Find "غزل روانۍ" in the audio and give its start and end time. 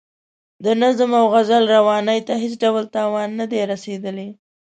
1.33-2.19